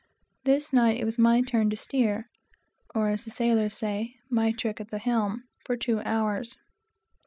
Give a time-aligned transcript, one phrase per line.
[0.45, 2.27] This night it was my turn to steer,
[2.95, 6.57] or, as the sailors say, my trick at the helm, for two hours.